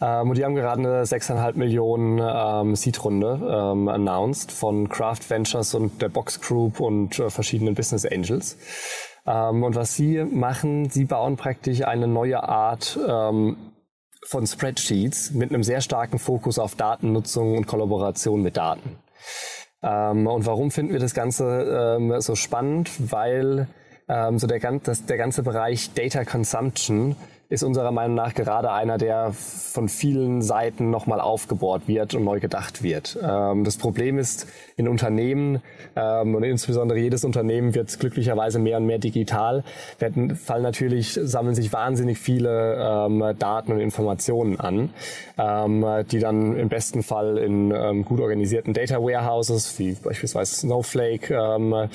[0.00, 5.74] Ähm, und die haben gerade eine 6,5 Millionen ähm, Seed-Runde ähm, announced von Craft Ventures
[5.74, 8.56] und der Box Group und äh, verschiedenen Business Angels.
[9.26, 13.56] Ähm, und was sie machen, sie bauen praktisch eine neue Art ähm,
[14.26, 18.98] von Spreadsheets mit einem sehr starken Fokus auf Datennutzung und Kollaboration mit Daten.
[19.82, 22.90] Ähm, und warum finden wir das Ganze ähm, so spannend?
[22.98, 23.68] Weil
[24.08, 27.14] ähm, so der, das, der ganze Bereich Data Consumption
[27.48, 32.40] ist unserer Meinung nach gerade einer, der von vielen Seiten nochmal aufgebohrt wird und neu
[32.40, 33.16] gedacht wird.
[33.22, 35.62] Ähm, das Problem ist, in Unternehmen
[35.94, 39.62] ähm, und insbesondere jedes Unternehmen wird glücklicherweise mehr und mehr digital,
[40.00, 44.90] werden, fallen natürlich, sammeln sich wahnsinnig viele ähm, Daten und Informationen an,
[45.38, 51.32] ähm, die dann im besten Fall in ähm, gut organisierten Data Warehouses, wie beispielsweise Snowflake,
[51.32, 51.86] ähm,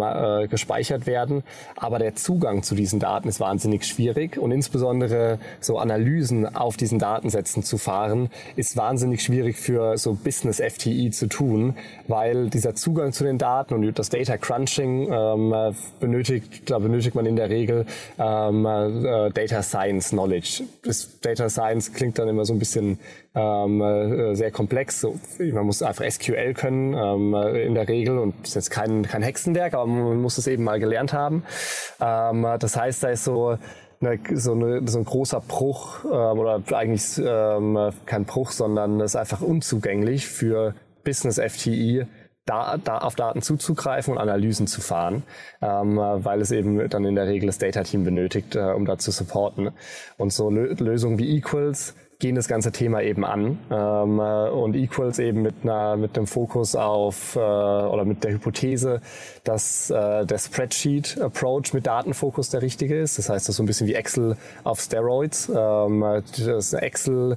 [0.00, 1.42] äh, gespeichert werden.
[1.76, 6.76] Aber der Zugang zu diesen Daten ist wahnsinnig schwierig und insbesondere insbesondere so Analysen auf
[6.76, 11.74] diesen Datensätzen zu fahren, ist wahnsinnig schwierig für so Business FTI zu tun,
[12.08, 17.24] weil dieser Zugang zu den Daten und das Data Crunching ähm, benötigt, da benötigt man
[17.24, 17.86] in der Regel
[18.18, 20.64] ähm, äh, Data Science Knowledge.
[20.84, 22.98] Das Data Science klingt dann immer so ein bisschen
[23.34, 25.00] ähm, äh, sehr komplex.
[25.00, 29.22] So, man muss einfach SQL können ähm, in der Regel und ist jetzt kein, kein
[29.22, 31.44] Hexenwerk, aber man muss es eben mal gelernt haben.
[32.00, 33.56] Ähm, das heißt, da ist so
[34.00, 39.12] eine, so, eine, so ein großer Bruch ähm, oder eigentlich ähm, kein Bruch, sondern es
[39.12, 42.06] ist einfach unzugänglich für Business FTI
[42.46, 45.24] da, da auf Daten zuzugreifen und Analysen zu fahren,
[45.60, 48.98] ähm, weil es eben dann in der Regel das Data Team benötigt, äh, um da
[48.98, 49.70] zu supporten.
[50.16, 55.18] Und so Lösungen wie Equals gehen das ganze Thema eben an ähm, äh, und Equals
[55.18, 59.00] eben mit einer mit dem Fokus auf äh, oder mit der Hypothese,
[59.44, 63.18] dass äh, der Spreadsheet Approach mit Datenfokus der richtige ist.
[63.18, 65.50] Das heißt, das ist so ein bisschen wie Excel auf Steroids.
[65.54, 67.36] Ähm, das ist eine Excel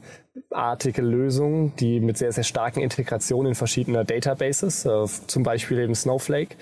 [0.51, 5.95] artige Lösung, die mit sehr, sehr starken Integrationen in verschiedener Databases, äh, zum Beispiel eben
[5.95, 6.55] Snowflake,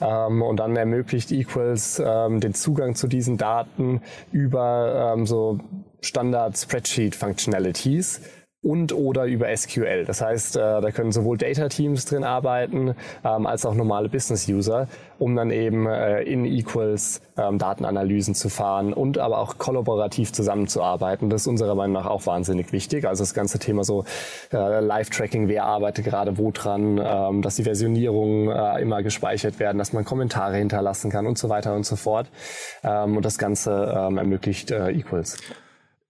[0.00, 4.02] ähm, und dann ermöglicht Equals ähm, den Zugang zu diesen Daten
[4.32, 5.58] über ähm, so
[6.00, 8.20] Standard Spreadsheet Functionalities
[8.66, 10.04] und oder über SQL.
[10.04, 14.88] Das heißt, äh, da können sowohl Data-Teams drin arbeiten, ähm, als auch normale Business-User,
[15.20, 21.30] um dann eben äh, in Equals ähm, Datenanalysen zu fahren und aber auch kollaborativ zusammenzuarbeiten.
[21.30, 23.06] Das ist unserer Meinung nach auch wahnsinnig wichtig.
[23.06, 24.04] Also das ganze Thema so
[24.52, 29.92] äh, Live-Tracking, wer arbeitet gerade wo dran, ähm, dass die Versionierungen immer gespeichert werden, dass
[29.92, 32.28] man Kommentare hinterlassen kann und so weiter und so fort.
[32.82, 35.36] Und das Ganze ermöglicht Equals.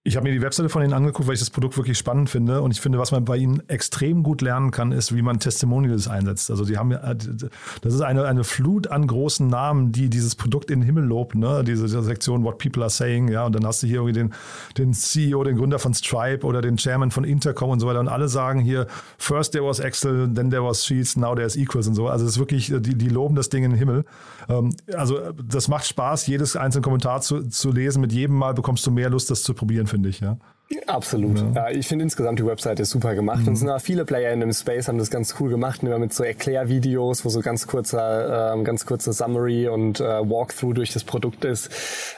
[0.07, 2.61] Ich habe mir die Webseite von Ihnen angeguckt, weil ich das Produkt wirklich spannend finde.
[2.61, 6.07] Und ich finde, was man bei Ihnen extrem gut lernen kann, ist, wie man Testimonials
[6.07, 6.49] einsetzt.
[6.49, 10.71] Also die haben ja, das ist eine, eine Flut an großen Namen, die dieses Produkt
[10.71, 11.61] in den Himmel loben, ne?
[11.65, 13.45] Diese, diese Sektion What People Are Saying, ja.
[13.45, 14.33] Und dann hast du hier irgendwie den,
[14.77, 17.99] den CEO, den Gründer von Stripe oder den Chairman von Intercom und so weiter.
[17.99, 21.85] Und alle sagen hier, first there was Excel, then there was Sheets, now there's Equals
[21.85, 22.07] und so.
[22.07, 24.05] Also es ist wirklich, die, die loben das Ding in den Himmel.
[24.47, 27.99] Ähm, also das macht Spaß, jedes einzelne Kommentar zu, zu lesen.
[27.99, 30.37] Mit jedem Mal bekommst du mehr Lust, das zu probieren, finde ich, ja.
[30.85, 31.41] Absolut.
[31.55, 31.69] Ja.
[31.69, 33.41] ich finde insgesamt die Webseite super gemacht.
[33.41, 33.47] Mhm.
[33.47, 35.97] Und es sind auch viele Player in dem Space haben das ganz cool gemacht, immer
[35.97, 40.91] mit so Erklärvideos, wo so ganz kurzer, ähm, ganz kurze Summary und äh, Walkthrough durch
[40.91, 41.69] das Produkt ist,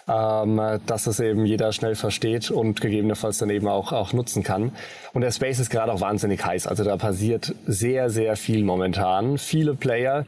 [0.08, 4.72] ähm, dass es eben jeder schnell versteht und gegebenenfalls dann eben auch, auch nutzen kann.
[5.14, 6.66] Und der Space ist gerade auch wahnsinnig heiß.
[6.66, 9.38] Also da passiert sehr, sehr viel momentan.
[9.38, 10.26] Viele Player,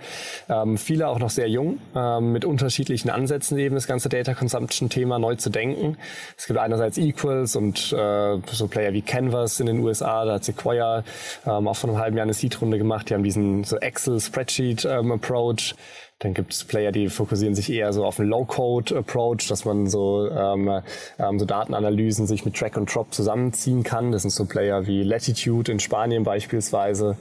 [0.47, 4.89] ähm, viele auch noch sehr jung, ähm, mit unterschiedlichen Ansätzen eben das ganze Data Consumption
[4.89, 5.97] Thema neu zu denken.
[6.37, 8.10] Es gibt einerseits Equals und äh,
[8.51, 11.03] so Player wie Canvas in den USA, da hat Sequoia
[11.45, 13.09] ähm, auch vor einem halben Jahr eine Seed-Runde gemacht.
[13.09, 15.71] Die haben diesen so Excel-Spreadsheet-Approach.
[15.71, 15.77] Ähm,
[16.21, 20.29] dann gibt es Player, die fokussieren sich eher so auf einen Low-Code-Approach, dass man so,
[20.29, 20.81] ähm,
[21.17, 24.11] ähm, so Datenanalysen sich mit Track und Drop zusammenziehen kann.
[24.11, 27.17] Das sind so Player wie Latitude in Spanien beispielsweise.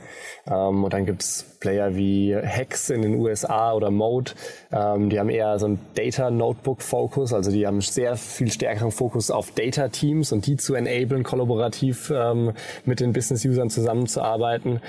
[0.47, 4.33] Ähm, und dann gibt es Player wie Hex in den USA oder Mode.
[4.73, 9.51] Ähm, die haben eher so einen Data-Notebook-Fokus, also die haben sehr viel stärkeren Fokus auf
[9.53, 12.53] Data-Teams und die zu enablen, kollaborativ ähm,
[12.85, 14.81] mit den Business-Usern zusammenzuarbeiten.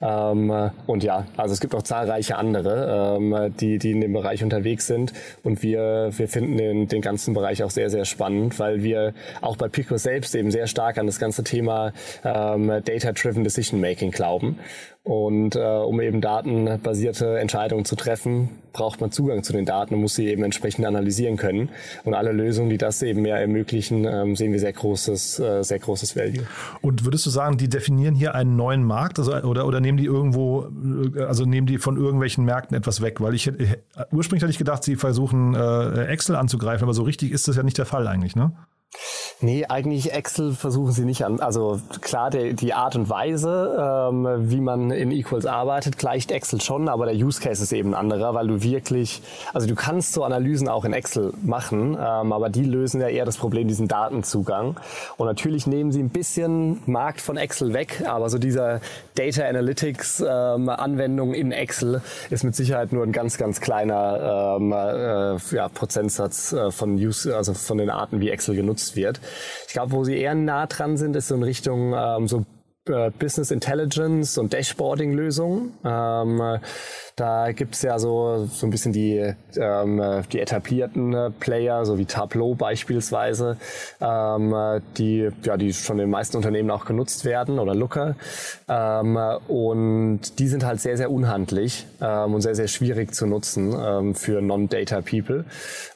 [0.00, 4.42] Ähm, und ja, also es gibt auch zahlreiche andere, ähm, die, die in dem Bereich
[4.42, 5.12] unterwegs sind.
[5.42, 9.56] Und wir, wir finden den, den ganzen Bereich auch sehr, sehr spannend, weil wir auch
[9.56, 11.92] bei Pico selbst eben sehr stark an das ganze Thema
[12.24, 14.58] ähm, Data-Driven Decision Making glauben.
[15.02, 20.02] Und äh, um eben datenbasierte Entscheidungen zu treffen, braucht man Zugang zu den Daten und
[20.02, 21.70] muss sie eben entsprechend analysieren können.
[22.04, 25.78] Und alle Lösungen, die das eben mehr ermöglichen, ähm, sehen wir sehr großes, äh, sehr
[25.78, 26.46] großes Value.
[26.82, 30.04] Und würdest du sagen, die definieren hier einen neuen Markt, also oder oder nehmen die
[30.04, 30.66] irgendwo,
[31.16, 33.22] äh, also nehmen die von irgendwelchen Märkten etwas weg?
[33.22, 33.78] Weil ich äh,
[34.12, 37.62] ursprünglich hatte ich gedacht, sie versuchen äh, Excel anzugreifen, aber so richtig ist das ja
[37.62, 38.52] nicht der Fall eigentlich, ne?
[39.42, 41.40] Nee, eigentlich Excel versuchen sie nicht an.
[41.40, 46.60] Also klar, der, die Art und Weise, ähm, wie man in Equals arbeitet, gleicht Excel
[46.60, 49.22] schon, aber der Use Case ist eben ein anderer, weil du wirklich,
[49.54, 53.24] also du kannst so Analysen auch in Excel machen, ähm, aber die lösen ja eher
[53.24, 54.78] das Problem, diesen Datenzugang.
[55.16, 58.80] Und natürlich nehmen sie ein bisschen Markt von Excel weg, aber so dieser
[59.14, 64.72] Data Analytics ähm, Anwendung in Excel ist mit Sicherheit nur ein ganz, ganz kleiner ähm,
[64.72, 69.20] äh, ja, Prozentsatz äh, von Use, also von den Arten, wie Excel genutzt wird.
[69.66, 72.44] Ich glaube, wo sie eher nah dran sind, ist so in Richtung ähm, so
[72.88, 75.74] äh, Business Intelligence und Dashboarding-Lösungen.
[75.84, 76.58] Ähm,
[77.16, 82.04] da gibt's ja so, so ein bisschen die, ähm, die etablierten äh, Player, so wie
[82.04, 83.56] Tableau beispielsweise,
[84.00, 84.54] ähm,
[84.96, 88.16] die, ja, die schon in den meisten Unternehmen auch genutzt werden oder Looker.
[88.68, 89.18] Ähm,
[89.48, 94.14] und die sind halt sehr, sehr unhandlich ähm, und sehr, sehr schwierig zu nutzen ähm,
[94.14, 95.44] für Non-Data People.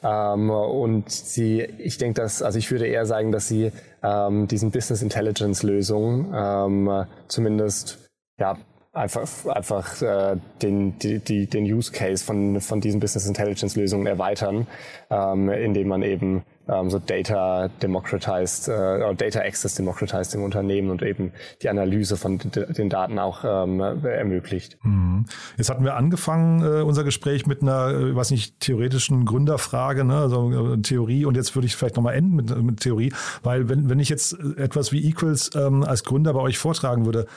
[0.03, 3.71] Ähm, und sie, ich denke, dass, also ich würde eher sagen, dass sie
[4.03, 7.97] ähm, diesen Business Intelligence Lösungen ähm, zumindest
[8.39, 8.57] ja
[8.95, 14.07] einfach, einfach äh, den, die, die, den Use Case von, von diesen Business Intelligence Lösungen
[14.07, 14.67] erweitern,
[15.09, 21.03] ähm, indem man eben ähm, so Data democratized, äh, Data Access democratized im Unternehmen und
[21.03, 21.31] eben
[21.61, 24.77] die Analyse von den Daten auch ähm, ermöglicht.
[24.83, 25.25] Mhm.
[25.57, 30.17] Jetzt hatten wir angefangen, äh, unser Gespräch mit einer, äh, weiß nicht, theoretischen Gründerfrage, ne?
[30.17, 33.89] also äh, Theorie und jetzt würde ich vielleicht nochmal enden mit, mit Theorie, weil wenn,
[33.89, 37.27] wenn ich jetzt etwas wie Equals ähm, als Gründer bei euch vortragen würde,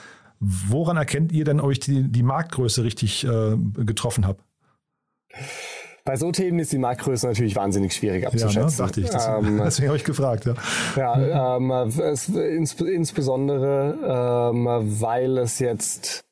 [0.40, 4.38] Woran erkennt ihr denn, ob ich die, die Marktgröße richtig äh, getroffen habe?
[6.04, 8.62] Bei so Themen ist die Marktgröße natürlich wahnsinnig schwierig abzuschätzen.
[8.62, 9.10] Ja, ne, dachte ich.
[9.10, 10.46] Das, ähm, deswegen habe ich gefragt.
[10.96, 14.66] Ja, ja ähm, es, ins, insbesondere, ähm,
[15.00, 16.24] weil es jetzt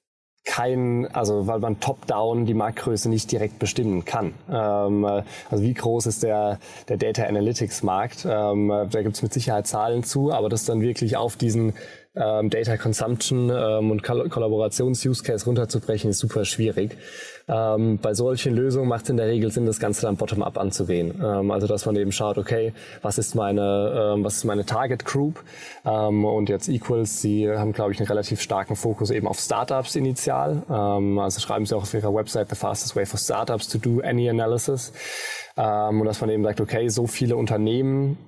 [0.47, 4.33] kein, also weil man top-down die Marktgröße nicht direkt bestimmen kann.
[4.49, 8.25] Ähm, also wie groß ist der, der Data Analytics Markt?
[8.27, 11.75] Ähm, da gibt es mit Sicherheit Zahlen zu, aber das dann wirklich auf diesen
[12.17, 16.97] ähm, Data Consumption ähm, und Kollaborations-Use Case runterzubrechen, ist super schwierig.
[17.49, 21.21] Ähm, bei solchen Lösungen macht es in der Regel Sinn, das Ganze dann bottom-up anzugehen.
[21.25, 25.05] Ähm, also dass man eben schaut, okay, was ist meine, ähm, was ist meine Target
[25.05, 25.45] Group?
[25.85, 29.95] Ähm, und jetzt Equals, sie haben, glaube ich, einen relativ starken Fokus eben auf Startups
[29.95, 30.63] initial.
[30.69, 34.01] Ähm, also schreiben sie auch auf ihrer Website The Fastest Way for Startups to do
[34.01, 34.93] any analysis.
[35.57, 38.19] Ähm, und dass man eben sagt, okay, so viele Unternehmen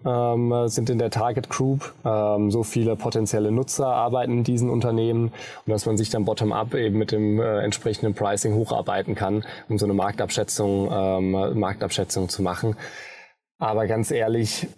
[0.66, 5.33] sind in der Target Group, so viele potenzielle Nutzer arbeiten in diesen Unternehmen
[5.66, 9.79] und dass man sich dann bottom-up eben mit dem äh, entsprechenden Pricing hocharbeiten kann, um
[9.79, 12.77] so eine Marktabschätzung, ähm, Marktabschätzung zu machen.
[13.59, 14.68] Aber ganz ehrlich,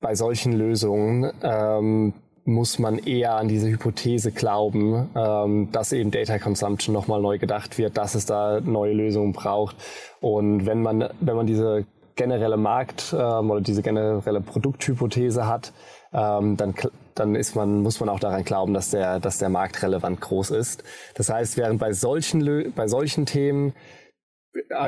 [0.00, 6.38] bei solchen Lösungen ähm, muss man eher an diese Hypothese glauben, ähm, dass eben Data
[6.38, 9.76] Consumption nochmal neu gedacht wird, dass es da neue Lösungen braucht.
[10.20, 15.72] Und wenn man, wenn man diese generelle Markt ähm, oder diese generelle Produkthypothese hat,
[16.12, 16.74] ähm, dann,
[17.14, 20.50] dann ist man, muss man auch daran glauben, dass der, dass der Markt relevant groß
[20.50, 20.82] ist.
[21.14, 23.72] Das heißt, während bei solchen, bei solchen Themen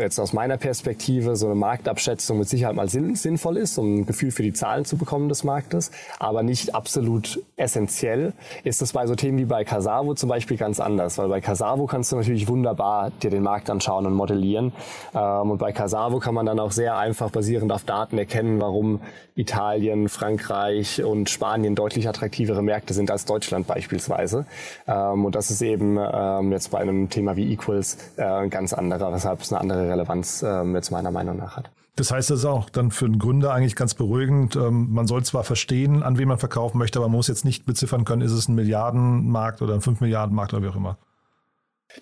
[0.01, 4.07] jetzt aus meiner Perspektive so eine Marktabschätzung mit Sicherheit mal sinn, sinnvoll ist, um ein
[4.07, 8.33] Gefühl für die Zahlen zu bekommen des Marktes, aber nicht absolut essentiell,
[8.65, 11.87] ist das bei so Themen wie bei Casavo zum Beispiel ganz anders, weil bei Casavo
[11.87, 14.73] kannst du natürlich wunderbar dir den Markt anschauen und modellieren
[15.15, 19.01] ähm, und bei Casavo kann man dann auch sehr einfach basierend auf Daten erkennen, warum
[19.35, 24.47] Italien, Frankreich und Spanien deutlich attraktivere Märkte sind als Deutschland beispielsweise
[24.87, 29.13] ähm, und das ist eben ähm, jetzt bei einem Thema wie Equals äh, ganz anderer,
[29.13, 31.71] weshalb es eine andere Relevanz ähm, jetzt meiner Meinung nach hat.
[31.97, 34.55] Das heißt, das ist auch dann für einen Gründer eigentlich ganz beruhigend.
[34.55, 37.65] Ähm, man soll zwar verstehen, an wen man verkaufen möchte, aber man muss jetzt nicht
[37.65, 40.99] beziffern können, ist es ein Milliardenmarkt oder ein 5 Milliarden Markt oder wie auch immer.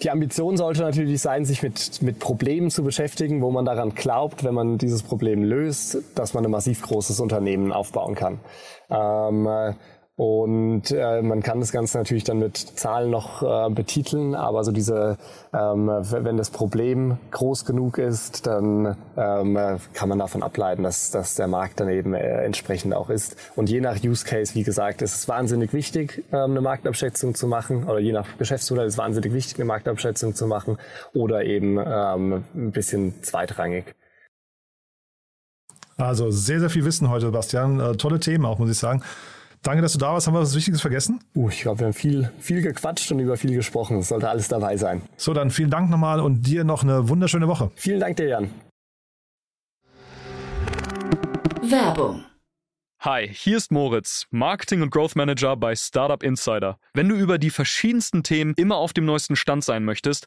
[0.03, 4.43] Die Ambition sollte natürlich sein, sich mit, mit Problemen zu beschäftigen, wo man daran glaubt,
[4.43, 8.41] wenn man dieses Problem löst, dass man ein massiv großes Unternehmen aufbauen kann.
[8.91, 9.75] Ähm, äh,
[10.17, 14.71] und äh, man kann das Ganze natürlich dann mit Zahlen noch äh, betiteln, aber so
[14.71, 15.19] diese,
[15.53, 19.59] ähm, wenn das Problem groß genug ist, dann ähm,
[19.93, 23.37] kann man davon ableiten, dass, dass der Markt dann eben äh, entsprechend auch ist.
[23.57, 27.49] Und je nach Use Case, wie gesagt, ist es wahnsinnig wichtig, ähm, eine Marktabschätzung zu
[27.49, 30.79] machen, oder je nach Geschäftsmodell ist es wahnsinnig wichtig, eine Marktabschätzung zu machen,
[31.13, 33.97] oder eben ähm, ein bisschen zweitrangig.
[35.97, 37.81] Also sehr, sehr viel Wissen heute, Sebastian.
[37.81, 39.03] Äh, tolle Themen auch, muss ich sagen.
[39.65, 40.27] Danke, dass du da warst.
[40.27, 41.21] Haben wir was Wichtiges vergessen?
[41.35, 43.99] Uh, ich glaube, wir haben viel, viel gequatscht und über viel gesprochen.
[43.99, 45.01] Es sollte alles dabei sein.
[45.17, 47.71] So, dann vielen Dank nochmal und dir noch eine wunderschöne Woche.
[47.75, 48.51] Vielen Dank dir, Jan.
[51.63, 52.25] Werbung
[53.05, 56.79] Hi, hier ist Moritz, Marketing und Growth Manager bei Startup Insider.
[56.95, 60.27] Wenn du über die verschiedensten Themen immer auf dem neuesten Stand sein möchtest,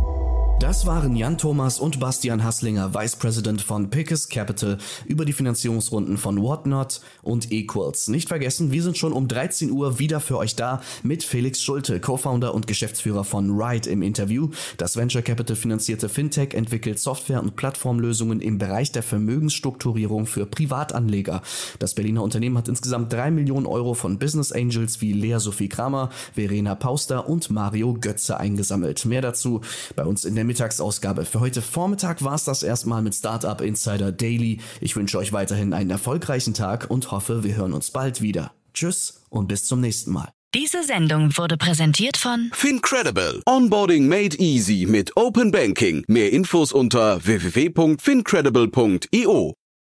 [0.61, 6.19] Das waren Jan Thomas und Bastian Hasslinger, Vice President von Pickus Capital, über die Finanzierungsrunden
[6.19, 8.09] von Whatnot und Equals.
[8.09, 11.99] Nicht vergessen, wir sind schon um 13 Uhr wieder für euch da mit Felix Schulte,
[11.99, 14.51] Co-Founder und Geschäftsführer von Ride im Interview.
[14.77, 21.41] Das Venture Capital finanzierte Fintech entwickelt Software- und Plattformlösungen im Bereich der Vermögensstrukturierung für Privatanleger.
[21.79, 26.11] Das Berliner Unternehmen hat insgesamt drei Millionen Euro von Business Angels wie Lea Sophie Kramer,
[26.35, 29.05] Verena Pauster und Mario Götze eingesammelt.
[29.05, 29.61] Mehr dazu
[29.95, 31.23] bei uns in der Mittagsausgabe.
[31.23, 34.59] Für heute Vormittag war es das erstmal mit Startup Insider Daily.
[34.81, 38.51] Ich wünsche euch weiterhin einen erfolgreichen Tag und hoffe, wir hören uns bald wieder.
[38.73, 40.27] Tschüss und bis zum nächsten Mal.
[40.53, 43.41] Diese Sendung wurde präsentiert von Fincredible.
[43.45, 46.03] Onboarding made easy mit Open Banking.
[46.09, 49.60] Mehr Infos unter www.fincredible.io.